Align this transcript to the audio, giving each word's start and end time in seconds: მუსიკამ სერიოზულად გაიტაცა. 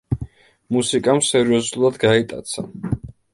მუსიკამ 0.77 1.21
სერიოზულად 1.27 2.01
გაიტაცა. 2.05 2.67